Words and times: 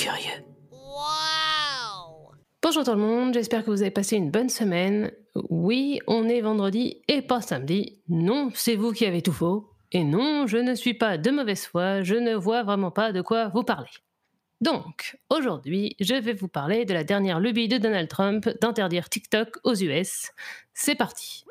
curieux. 0.00 0.44
Bonjour 2.62 2.84
tout 2.84 2.90
le 2.90 2.96
monde, 2.96 3.34
j'espère 3.34 3.64
que 3.64 3.70
vous 3.70 3.82
avez 3.82 3.90
passé 3.90 4.16
une 4.16 4.30
bonne 4.30 4.48
semaine. 4.48 5.12
Oui, 5.34 6.00
on 6.06 6.26
est 6.26 6.40
vendredi 6.40 7.02
et 7.06 7.20
pas 7.20 7.42
samedi. 7.42 8.00
Non, 8.08 8.50
c'est 8.54 8.76
vous 8.76 8.92
qui 8.92 9.04
avez 9.04 9.20
tout 9.20 9.32
faux. 9.32 9.68
Et 9.92 10.04
non, 10.04 10.46
je 10.46 10.56
ne 10.56 10.74
suis 10.74 10.94
pas 10.94 11.18
de 11.18 11.30
mauvaise 11.30 11.66
foi, 11.66 12.02
je 12.02 12.14
ne 12.14 12.34
vois 12.34 12.62
vraiment 12.62 12.90
pas 12.90 13.12
de 13.12 13.20
quoi 13.20 13.48
vous 13.48 13.62
parler. 13.62 13.90
Donc, 14.62 15.18
aujourd'hui, 15.28 15.96
je 16.00 16.14
vais 16.14 16.32
vous 16.32 16.48
parler 16.48 16.86
de 16.86 16.94
la 16.94 17.04
dernière 17.04 17.40
lubie 17.40 17.68
de 17.68 17.76
Donald 17.76 18.08
Trump 18.08 18.48
d'interdire 18.62 19.10
TikTok 19.10 19.58
aux 19.64 19.74
US. 19.74 20.30
C'est 20.72 20.94
parti. 20.94 21.44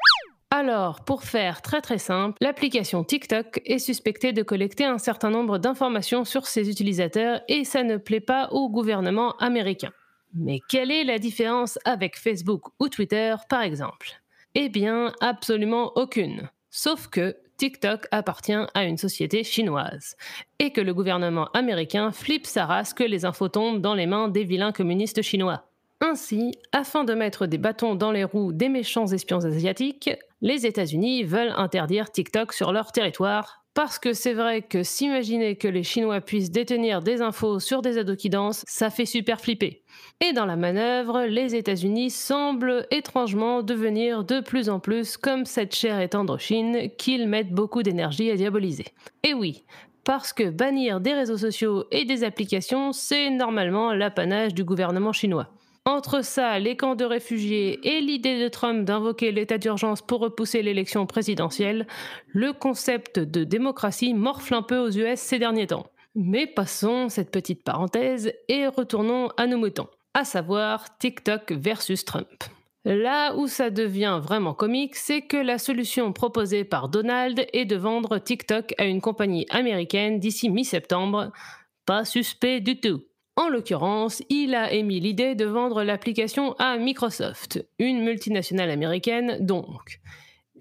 Alors, 0.51 1.01
pour 1.01 1.23
faire 1.23 1.61
très 1.61 1.79
très 1.79 1.99
simple, 1.99 2.35
l'application 2.41 3.03
TikTok 3.03 3.61
est 3.65 3.77
suspectée 3.77 4.33
de 4.33 4.41
collecter 4.41 4.83
un 4.83 4.97
certain 4.97 5.29
nombre 5.29 5.59
d'informations 5.59 6.25
sur 6.25 6.47
ses 6.47 6.69
utilisateurs 6.71 7.41
et 7.47 7.63
ça 7.63 7.83
ne 7.83 7.97
plaît 7.97 8.19
pas 8.19 8.49
au 8.51 8.67
gouvernement 8.67 9.37
américain. 9.37 9.91
Mais 10.33 10.59
quelle 10.67 10.91
est 10.91 11.03
la 11.03 11.19
différence 11.19 11.77
avec 11.85 12.17
Facebook 12.17 12.63
ou 12.79 12.89
Twitter 12.89 13.35
par 13.47 13.61
exemple? 13.61 14.09
Eh 14.55 14.69
bien, 14.69 15.13
absolument 15.21 15.91
aucune. 15.95 16.49
Sauf 16.71 17.07
que 17.07 17.37
TikTok 17.57 18.07
appartient 18.09 18.65
à 18.73 18.85
une 18.85 18.97
société 18.97 19.43
chinoise 19.43 20.15
et 20.57 20.71
que 20.71 20.81
le 20.81 20.95
gouvernement 20.95 21.49
américain 21.53 22.11
flippe 22.11 22.47
sa 22.47 22.65
race 22.65 22.95
que 22.95 23.03
les 23.03 23.23
infos 23.23 23.49
tombent 23.49 23.81
dans 23.81 23.93
les 23.93 24.07
mains 24.07 24.29
des 24.29 24.45
vilains 24.45 24.71
communistes 24.71 25.21
chinois. 25.21 25.68
Ainsi, 26.01 26.53
afin 26.71 27.03
de 27.03 27.13
mettre 27.13 27.45
des 27.45 27.57
bâtons 27.57 27.95
dans 27.95 28.11
les 28.11 28.23
roues 28.23 28.53
des 28.53 28.69
méchants 28.69 29.07
espions 29.07 29.43
asiatiques, 29.43 30.09
les 30.41 30.65
États-Unis 30.65 31.23
veulent 31.23 31.53
interdire 31.57 32.09
TikTok 32.09 32.53
sur 32.53 32.71
leur 32.71 32.93
territoire 32.93 33.59
parce 33.73 33.99
que 33.99 34.13
c'est 34.13 34.33
vrai 34.33 34.61
que 34.61 34.83
s'imaginer 34.83 35.55
que 35.55 35.67
les 35.67 35.83
Chinois 35.83 36.21
puissent 36.21 36.51
détenir 36.51 37.01
des 37.01 37.21
infos 37.21 37.59
sur 37.59 37.81
des 37.81 37.97
ados 37.97 38.17
qui 38.17 38.29
dansent, 38.29 38.63
ça 38.67 38.89
fait 38.89 39.05
super 39.05 39.39
flipper. 39.39 39.83
Et 40.21 40.33
dans 40.33 40.45
la 40.45 40.55
manœuvre, 40.55 41.25
les 41.25 41.55
États-Unis 41.55 42.09
semblent 42.09 42.87
étrangement 42.91 43.61
devenir 43.61 44.23
de 44.23 44.39
plus 44.39 44.69
en 44.69 44.79
plus 44.79 45.17
comme 45.17 45.45
cette 45.45 45.75
chère 45.75 45.99
et 45.99 46.09
tendre 46.09 46.37
Chine 46.37 46.89
qu'ils 46.97 47.27
mettent 47.27 47.53
beaucoup 47.53 47.83
d'énergie 47.83 48.31
à 48.31 48.35
diaboliser. 48.35 48.85
Et 49.23 49.33
oui, 49.33 49.63
parce 50.03 50.33
que 50.33 50.49
bannir 50.49 50.99
des 50.99 51.13
réseaux 51.13 51.37
sociaux 51.37 51.85
et 51.91 52.05
des 52.05 52.23
applications, 52.23 52.91
c'est 52.91 53.29
normalement 53.29 53.93
l'apanage 53.93 54.53
du 54.53 54.63
gouvernement 54.63 55.13
chinois. 55.13 55.49
Entre 55.89 56.23
ça, 56.23 56.59
les 56.59 56.77
camps 56.77 56.93
de 56.93 57.03
réfugiés 57.03 57.79
et 57.81 57.99
l'idée 57.99 58.39
de 58.39 58.47
Trump 58.47 58.85
d'invoquer 58.85 59.31
l'état 59.31 59.57
d'urgence 59.57 60.03
pour 60.03 60.19
repousser 60.19 60.61
l'élection 60.61 61.07
présidentielle, 61.07 61.87
le 62.27 62.53
concept 62.53 63.17
de 63.17 63.43
démocratie 63.43 64.13
morfle 64.13 64.53
un 64.53 64.61
peu 64.61 64.77
aux 64.77 64.91
US 64.91 65.19
ces 65.19 65.39
derniers 65.39 65.65
temps. 65.65 65.87
Mais 66.13 66.45
passons 66.45 67.09
cette 67.09 67.31
petite 67.31 67.63
parenthèse 67.63 68.31
et 68.49 68.67
retournons 68.67 69.29
à 69.35 69.47
nos 69.47 69.57
moutons, 69.57 69.87
à 70.13 70.25
savoir 70.25 70.95
TikTok 70.99 71.53
versus 71.53 72.05
Trump. 72.05 72.27
Là 72.85 73.35
où 73.35 73.47
ça 73.47 73.71
devient 73.71 74.19
vraiment 74.21 74.53
comique, 74.53 74.95
c'est 74.95 75.23
que 75.23 75.37
la 75.37 75.57
solution 75.57 76.13
proposée 76.13 76.65
par 76.65 76.89
Donald 76.89 77.47
est 77.51 77.65
de 77.65 77.75
vendre 77.75 78.19
TikTok 78.19 78.75
à 78.77 78.85
une 78.85 79.01
compagnie 79.01 79.47
américaine 79.49 80.19
d'ici 80.19 80.51
mi-septembre. 80.51 81.31
Pas 81.87 82.05
suspect 82.05 82.59
du 82.59 82.79
tout. 82.79 83.01
En 83.39 83.47
l'occurrence, 83.47 84.21
il 84.27 84.53
a 84.53 84.73
émis 84.73 84.99
l'idée 84.99 85.33
de 85.33 85.45
vendre 85.45 85.83
l'application 85.83 86.55
à 86.59 86.77
Microsoft, 86.77 87.65
une 87.79 88.03
multinationale 88.03 88.69
américaine 88.69 89.37
donc. 89.39 90.01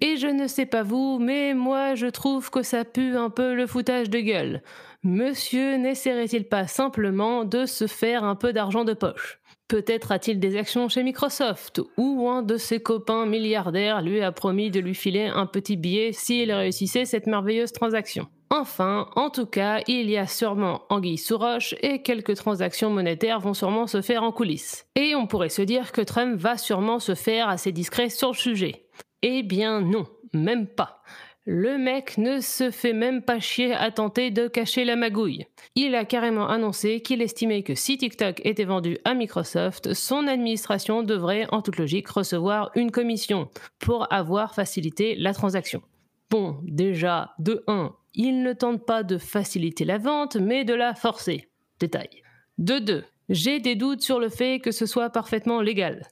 Et 0.01 0.17
je 0.17 0.29
ne 0.29 0.47
sais 0.47 0.65
pas 0.65 0.85
vous, 0.85 1.19
mais 1.19 1.55
moi 1.55 1.97
je 1.97 2.07
trouve 2.07 2.51
que 2.51 2.63
ça 2.63 2.85
pue 2.85 3.17
un 3.17 3.31
peu 3.31 3.55
le 3.55 3.67
foutage 3.67 4.11
de 4.11 4.21
gueule. 4.21 4.63
Monsieur 5.03 5.75
n'essaierait-il 5.77 6.45
pas 6.45 6.69
simplement 6.69 7.45
de 7.45 7.67
se 7.67 7.89
faire 7.89 8.23
un 8.23 8.37
peu 8.37 8.53
d'argent 8.53 8.85
de 8.85 8.95
poche? 8.95 9.41
Peut-être 9.67 10.13
a-t-il 10.13 10.39
des 10.39 10.57
actions 10.57 10.89
chez 10.89 11.03
Microsoft, 11.03 11.81
ou 11.97 12.29
un 12.29 12.43
de 12.43 12.57
ses 12.57 12.79
copains 12.79 13.27
milliardaires 13.27 14.03
lui 14.03 14.21
a 14.21 14.31
promis 14.31 14.71
de 14.71 14.79
lui 14.79 14.95
filer 14.95 15.27
un 15.27 15.47
petit 15.47 15.77
billet 15.77 16.13
s'il 16.13 16.53
réussissait 16.53 17.07
cette 17.07 17.27
merveilleuse 17.27 17.73
transaction. 17.73 18.29
Enfin, 18.51 19.11
en 19.15 19.29
tout 19.29 19.47
cas, 19.47 19.83
il 19.87 20.09
y 20.09 20.17
a 20.17 20.27
sûrement 20.27 20.83
anguille 20.89 21.19
sous 21.19 21.37
roche 21.37 21.75
et 21.83 22.03
quelques 22.03 22.37
transactions 22.37 22.91
monétaires 22.91 23.41
vont 23.41 23.55
sûrement 23.55 23.87
se 23.87 24.01
faire 24.01 24.23
en 24.23 24.33
coulisses. 24.33 24.87
Et 24.95 25.15
on 25.15 25.27
pourrait 25.27 25.51
se 25.51 25.63
dire 25.63 25.93
que 25.93 26.01
Trump 26.01 26.39
va 26.39 26.57
sûrement 26.57 26.99
se 26.99 27.15
faire 27.15 27.49
assez 27.49 27.73
discret 27.73 28.09
sur 28.09 28.29
le 28.29 28.37
sujet. 28.37 28.87
Eh 29.23 29.43
bien 29.43 29.81
non, 29.81 30.07
même 30.33 30.67
pas. 30.67 31.03
Le 31.51 31.79
mec 31.79 32.19
ne 32.19 32.41
se 32.41 32.71
fait 32.71 32.93
même 32.93 33.23
pas 33.23 33.41
chier 33.41 33.73
à 33.73 33.91
tenter 33.91 34.31
de 34.31 34.49
cacher 34.49 34.85
la 34.85 34.97
magouille. 34.97 35.47
Il 35.77 35.95
a 35.95 36.05
carrément 36.05 36.47
annoncé 36.47 37.01
qu'il 37.01 37.23
estimait 37.23 37.63
que 37.63 37.75
si 37.75 37.97
TikTok 37.97 38.43
était 38.45 38.65
vendu 38.67 38.99
à 39.07 39.15
Microsoft, 39.15 39.95
son 39.95 40.27
administration 40.27 41.03
devrait 41.03 41.47
en 41.51 41.63
toute 41.63 41.79
logique 41.79 42.09
recevoir 42.09 42.71
une 42.75 42.91
commission 42.91 43.49
pour 43.79 44.13
avoir 44.13 44.55
facilité 44.55 45.15
la 45.17 45.33
transaction. 45.33 45.81
Bon, 46.31 46.61
déjà, 46.65 47.35
de 47.39 47.65
1, 47.67 47.95
il 48.15 48.43
ne 48.43 48.53
tente 48.53 48.85
pas 48.85 49.03
de 49.03 49.17
faciliter 49.17 49.85
la 49.85 49.99
vente, 49.99 50.37
mais 50.37 50.65
de 50.65 50.75
la 50.75 50.95
forcer. 50.95 51.49
Détail. 51.81 52.23
De 52.59 52.79
2. 52.79 53.05
J'ai 53.31 53.61
des 53.61 53.77
doutes 53.77 54.03
sur 54.03 54.21
le 54.21 54.29
fait 54.29 54.61
que 54.61 54.73
ce 54.73 54.87
soit 54.87 55.11
parfaitement 55.11 55.61
légal. 55.61 56.07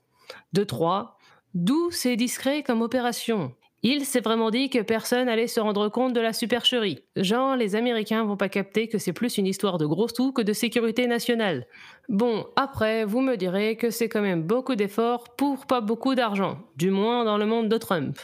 De 0.53 0.65
3. 0.65 1.19
D'où 1.55 1.91
c'est 1.91 2.17
discret 2.17 2.63
comme 2.63 2.83
opération 2.83 3.53
il 3.89 4.05
s'est 4.05 4.21
vraiment 4.21 4.51
dit 4.51 4.69
que 4.69 4.81
personne 4.81 5.29
allait 5.29 5.47
se 5.47 5.61
rendre 5.61 5.89
compte 5.89 6.13
de 6.13 6.21
la 6.21 6.33
supercherie. 6.33 7.05
Genre, 7.15 7.55
les 7.55 7.77
Américains 7.77 8.25
vont 8.25 8.37
pas 8.37 8.49
capter 8.49 8.89
que 8.89 8.99
c'est 8.99 9.13
plus 9.13 9.39
une 9.39 9.47
histoire 9.47 9.79
de 9.79 9.87
gros 9.87 10.09
sous 10.09 10.33
que 10.33 10.43
de 10.43 10.53
sécurité 10.53 11.07
nationale. 11.07 11.69
Bon, 12.09 12.47
après, 12.57 13.05
vous 13.05 13.21
me 13.21 13.37
direz 13.37 13.77
que 13.77 13.91
c'est 13.91 14.09
quand 14.09 14.23
même 14.23 14.43
beaucoup 14.43 14.75
d'efforts 14.75 15.37
pour 15.37 15.67
pas 15.67 15.81
beaucoup 15.81 16.17
d'argent, 16.17 16.59
du 16.75 16.91
moins 16.91 17.25
dans 17.25 17.39
le 17.39 17.47
monde 17.47 17.69
de 17.69 17.77
Trump. 17.77 18.19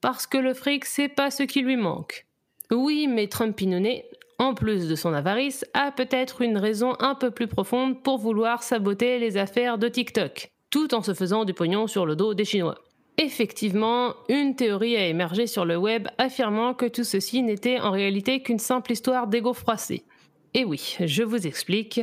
Parce 0.00 0.26
que 0.26 0.38
le 0.38 0.54
fric, 0.54 0.84
c'est 0.84 1.08
pas 1.08 1.30
ce 1.30 1.42
qui 1.42 1.60
lui 1.60 1.76
manque. 1.76 2.26
Oui, 2.70 3.06
mais 3.08 3.26
Trump 3.26 3.56
Pinonnet, 3.56 4.08
en 4.38 4.54
plus 4.54 4.88
de 4.88 4.94
son 4.94 5.12
avarice, 5.12 5.66
a 5.74 5.92
peut-être 5.92 6.40
une 6.40 6.56
raison 6.56 6.94
un 7.00 7.14
peu 7.14 7.30
plus 7.30 7.48
profonde 7.48 8.02
pour 8.02 8.18
vouloir 8.18 8.62
saboter 8.62 9.18
les 9.18 9.36
affaires 9.36 9.76
de 9.76 9.88
TikTok, 9.88 10.50
tout 10.70 10.94
en 10.94 11.02
se 11.02 11.12
faisant 11.12 11.44
du 11.44 11.52
pognon 11.52 11.86
sur 11.86 12.06
le 12.06 12.16
dos 12.16 12.32
des 12.32 12.46
Chinois. 12.46 12.78
Effectivement, 13.18 14.14
une 14.30 14.56
théorie 14.56 14.96
a 14.96 15.06
émergé 15.06 15.46
sur 15.46 15.66
le 15.66 15.76
web 15.76 16.08
affirmant 16.16 16.72
que 16.72 16.86
tout 16.86 17.04
ceci 17.04 17.42
n'était 17.42 17.78
en 17.78 17.90
réalité 17.90 18.42
qu'une 18.42 18.58
simple 18.58 18.92
histoire 18.92 19.26
d'égo 19.26 19.52
froissé. 19.52 20.04
Et 20.54 20.64
oui, 20.64 20.96
je 21.04 21.22
vous 21.22 21.46
explique. 21.46 22.00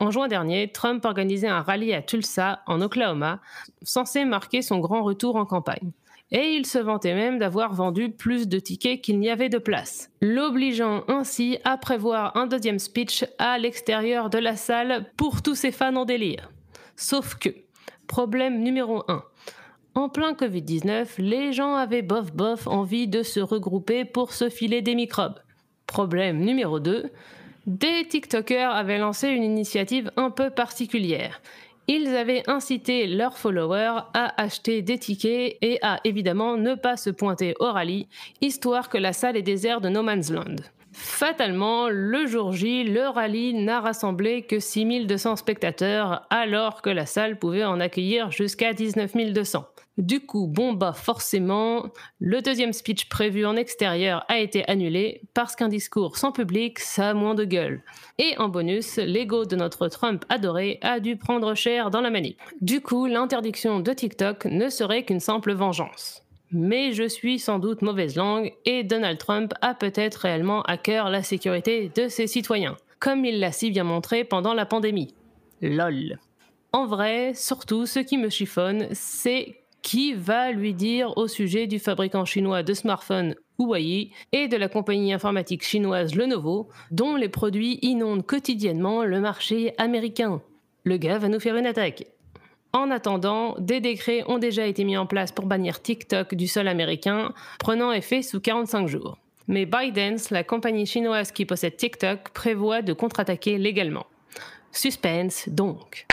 En 0.00 0.10
juin 0.10 0.26
dernier, 0.26 0.72
Trump 0.72 1.04
organisait 1.04 1.46
un 1.46 1.62
rallye 1.62 1.94
à 1.94 2.02
Tulsa, 2.02 2.62
en 2.66 2.80
Oklahoma, 2.80 3.40
censé 3.82 4.24
marquer 4.24 4.60
son 4.60 4.80
grand 4.80 5.04
retour 5.04 5.36
en 5.36 5.46
campagne 5.46 5.92
et 6.32 6.54
il 6.54 6.66
se 6.66 6.78
vantait 6.78 7.14
même 7.14 7.38
d'avoir 7.38 7.72
vendu 7.72 8.10
plus 8.10 8.48
de 8.48 8.58
tickets 8.58 9.00
qu'il 9.00 9.18
n'y 9.18 9.30
avait 9.30 9.48
de 9.48 9.58
place, 9.58 10.10
l'obligeant 10.20 11.04
ainsi 11.08 11.58
à 11.64 11.76
prévoir 11.76 12.36
un 12.36 12.46
deuxième 12.46 12.78
speech 12.78 13.24
à 13.38 13.58
l'extérieur 13.58 14.30
de 14.30 14.38
la 14.38 14.56
salle 14.56 15.10
pour 15.16 15.42
tous 15.42 15.54
ses 15.54 15.72
fans 15.72 15.94
en 15.96 16.04
délire. 16.04 16.50
Sauf 16.96 17.36
que, 17.36 17.50
problème 18.06 18.60
numéro 18.60 19.04
1. 19.08 19.22
En 19.94 20.08
plein 20.08 20.32
Covid-19, 20.32 21.06
les 21.18 21.52
gens 21.52 21.74
avaient 21.74 22.02
bof 22.02 22.32
bof 22.32 22.66
envie 22.66 23.08
de 23.08 23.22
se 23.22 23.40
regrouper 23.40 24.04
pour 24.04 24.32
se 24.32 24.50
filer 24.50 24.82
des 24.82 24.94
microbes. 24.94 25.40
Problème 25.86 26.40
numéro 26.40 26.80
2. 26.80 27.10
Des 27.66 28.06
TikTokers 28.06 28.70
avaient 28.70 28.98
lancé 28.98 29.28
une 29.28 29.42
initiative 29.42 30.10
un 30.16 30.30
peu 30.30 30.50
particulière. 30.50 31.40
Ils 31.88 32.08
avaient 32.08 32.42
incité 32.48 33.06
leurs 33.06 33.38
followers 33.38 34.00
à 34.12 34.42
acheter 34.42 34.82
des 34.82 34.98
tickets 34.98 35.56
et 35.62 35.78
à 35.82 36.00
évidemment 36.04 36.56
ne 36.56 36.74
pas 36.74 36.96
se 36.96 37.10
pointer 37.10 37.54
au 37.60 37.70
rallye, 37.70 38.08
histoire 38.40 38.88
que 38.88 38.98
la 38.98 39.12
salle 39.12 39.36
est 39.36 39.42
déserte 39.42 39.84
de 39.84 39.88
No 39.88 40.02
Man's 40.02 40.30
Land. 40.30 40.56
Fatalement, 40.92 41.88
le 41.88 42.26
jour 42.26 42.52
J, 42.52 42.82
le 42.82 43.06
rallye 43.06 43.52
n'a 43.52 43.80
rassemblé 43.80 44.42
que 44.42 44.58
6200 44.58 45.36
spectateurs, 45.36 46.26
alors 46.30 46.82
que 46.82 46.90
la 46.90 47.06
salle 47.06 47.38
pouvait 47.38 47.64
en 47.64 47.80
accueillir 47.80 48.30
jusqu'à 48.30 48.72
19 48.72 49.12
200. 49.32 49.66
Du 49.98 50.20
coup, 50.20 50.46
bon 50.46 50.74
bah 50.74 50.92
forcément, 50.92 51.86
le 52.20 52.42
deuxième 52.42 52.74
speech 52.74 53.08
prévu 53.08 53.46
en 53.46 53.56
extérieur 53.56 54.26
a 54.28 54.38
été 54.38 54.68
annulé 54.68 55.22
parce 55.32 55.56
qu'un 55.56 55.68
discours 55.68 56.18
sans 56.18 56.32
public, 56.32 56.78
ça 56.80 57.10
a 57.10 57.14
moins 57.14 57.34
de 57.34 57.44
gueule. 57.44 57.82
Et 58.18 58.36
en 58.36 58.50
bonus, 58.50 58.96
l'ego 58.96 59.46
de 59.46 59.56
notre 59.56 59.88
Trump 59.88 60.24
adoré 60.28 60.78
a 60.82 61.00
dû 61.00 61.16
prendre 61.16 61.54
cher 61.54 61.90
dans 61.90 62.02
la 62.02 62.10
manip. 62.10 62.38
Du 62.60 62.82
coup, 62.82 63.06
l'interdiction 63.06 63.80
de 63.80 63.90
TikTok 63.90 64.44
ne 64.44 64.68
serait 64.68 65.04
qu'une 65.04 65.20
simple 65.20 65.54
vengeance. 65.54 66.22
Mais 66.52 66.92
je 66.92 67.08
suis 67.08 67.38
sans 67.38 67.58
doute 67.58 67.80
mauvaise 67.80 68.16
langue 68.16 68.52
et 68.66 68.84
Donald 68.84 69.18
Trump 69.18 69.54
a 69.62 69.74
peut-être 69.74 70.16
réellement 70.16 70.62
à 70.64 70.76
cœur 70.76 71.08
la 71.08 71.22
sécurité 71.22 71.90
de 71.94 72.08
ses 72.08 72.26
citoyens, 72.26 72.76
comme 73.00 73.24
il 73.24 73.40
l'a 73.40 73.50
si 73.50 73.70
bien 73.70 73.84
montré 73.84 74.24
pendant 74.24 74.52
la 74.52 74.66
pandémie. 74.66 75.14
LOL. 75.62 76.18
En 76.72 76.84
vrai, 76.84 77.32
surtout, 77.34 77.86
ce 77.86 78.00
qui 78.00 78.18
me 78.18 78.28
chiffonne, 78.28 78.88
c'est 78.92 79.56
qui 79.82 80.14
va 80.14 80.50
lui 80.50 80.74
dire 80.74 81.16
au 81.16 81.28
sujet 81.28 81.66
du 81.66 81.78
fabricant 81.78 82.24
chinois 82.24 82.62
de 82.62 82.74
smartphones 82.74 83.34
Huawei 83.58 84.10
et 84.32 84.48
de 84.48 84.56
la 84.56 84.68
compagnie 84.68 85.12
informatique 85.12 85.64
chinoise 85.64 86.14
Lenovo, 86.14 86.68
dont 86.90 87.16
les 87.16 87.28
produits 87.28 87.78
inondent 87.82 88.26
quotidiennement 88.26 89.04
le 89.04 89.20
marché 89.20 89.74
américain. 89.78 90.42
Le 90.84 90.96
gars 90.96 91.18
va 91.18 91.28
nous 91.28 91.40
faire 91.40 91.56
une 91.56 91.66
attaque. 91.66 92.04
En 92.72 92.90
attendant, 92.90 93.54
des 93.58 93.80
décrets 93.80 94.22
ont 94.26 94.38
déjà 94.38 94.66
été 94.66 94.84
mis 94.84 94.96
en 94.96 95.06
place 95.06 95.32
pour 95.32 95.46
bannir 95.46 95.80
TikTok 95.80 96.34
du 96.34 96.46
sol 96.46 96.68
américain, 96.68 97.32
prenant 97.58 97.92
effet 97.92 98.22
sous 98.22 98.40
45 98.40 98.86
jours. 98.86 99.18
Mais 99.48 99.64
ByteDance, 99.64 100.30
la 100.30 100.44
compagnie 100.44 100.86
chinoise 100.86 101.32
qui 101.32 101.46
possède 101.46 101.76
TikTok, 101.76 102.30
prévoit 102.30 102.82
de 102.82 102.92
contre-attaquer 102.92 103.58
légalement. 103.58 104.06
Suspense 104.72 105.48
donc. 105.48 106.06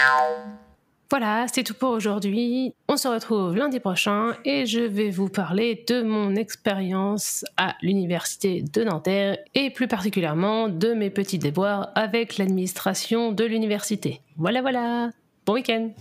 Voilà, 1.14 1.46
c'est 1.48 1.62
tout 1.62 1.76
pour 1.76 1.92
aujourd'hui. 1.92 2.74
On 2.88 2.98
se 2.98 3.08
retrouve 3.08 3.56
lundi 3.56 3.80
prochain 3.80 4.36
et 4.46 4.66
je 4.66 4.80
vais 4.80 5.12
vous 5.12 5.30
parler 5.30 5.86
de 5.88 6.02
mon 6.02 6.36
expérience 6.36 7.46
à 7.56 7.76
l'université 7.84 8.64
de 8.64 8.84
Nanterre 8.84 9.38
et 9.54 9.70
plus 9.70 9.88
particulièrement 9.88 10.70
de 10.70 10.96
mes 10.96 11.12
petits 11.12 11.38
déboires 11.38 11.92
avec 11.94 12.40
l'administration 12.40 13.32
de 13.32 13.46
l'université. 13.46 14.22
Voilà, 14.38 14.64
voilà. 14.64 15.12
Bon 15.46 15.54
week-end 15.54 15.92